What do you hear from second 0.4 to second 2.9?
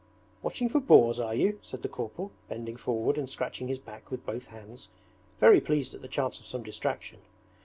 'Watching for boars, are you?' said the corporal, bending